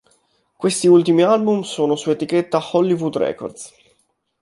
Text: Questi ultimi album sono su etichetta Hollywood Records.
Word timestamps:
Questi 0.57 0.87
ultimi 0.87 1.21
album 1.21 1.61
sono 1.61 1.95
su 1.95 2.09
etichetta 2.09 2.59
Hollywood 2.71 3.15
Records. 3.17 3.71